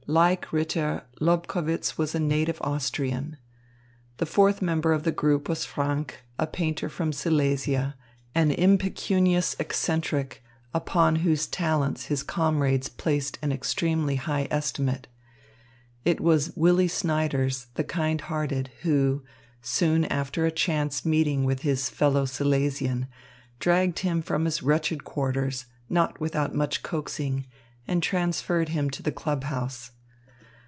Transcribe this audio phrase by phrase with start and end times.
[0.07, 3.37] Like Ritter, Lobkowitz was a native Austrian.
[4.17, 7.95] The fourth member of the group was Franck, a painter from Silesia,
[8.35, 10.43] an impecunious eccentric,
[10.73, 15.07] upon whose talents his comrades placed an extremely high estimate.
[16.03, 19.23] It was Willy Snyders the kind hearted who,
[19.61, 23.07] soon after a chance meeting with his fellow Silesian,
[23.59, 27.45] dragged him from his wretched quarters, not without much coaxing,
[27.87, 29.91] and transferred him to the club house.